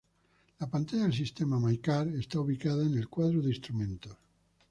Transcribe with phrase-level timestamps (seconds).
[0.57, 4.17] La pantalla del sistema My car está ubicada en el cuadro de instrumentos.